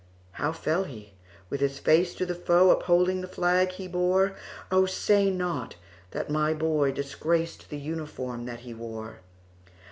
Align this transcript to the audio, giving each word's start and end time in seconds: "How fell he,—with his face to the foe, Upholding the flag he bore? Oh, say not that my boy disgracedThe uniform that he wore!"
"How 0.31 0.51
fell 0.51 0.85
he,—with 0.85 1.59
his 1.61 1.77
face 1.77 2.15
to 2.15 2.25
the 2.25 2.33
foe, 2.33 2.71
Upholding 2.71 3.21
the 3.21 3.27
flag 3.27 3.73
he 3.73 3.87
bore? 3.87 4.35
Oh, 4.71 4.87
say 4.87 5.29
not 5.29 5.75
that 6.09 6.27
my 6.27 6.55
boy 6.55 6.91
disgracedThe 6.91 7.79
uniform 7.79 8.45
that 8.45 8.61
he 8.61 8.73
wore!" 8.73 9.19